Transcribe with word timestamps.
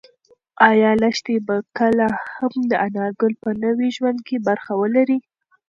ایا 0.69 0.91
لښتې 1.01 1.35
به 1.47 1.55
کله 1.77 2.07
هم 2.35 2.53
د 2.71 2.73
انارګل 2.85 3.33
په 3.43 3.49
نوي 3.63 3.89
ژوند 3.95 4.19
کې 4.27 4.37
برخه 4.47 4.71
ولري؟ 4.81 5.17